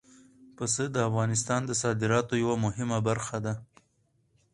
[0.55, 3.53] پسه د افغانستان د صادراتو یوه مهمه برخه ده.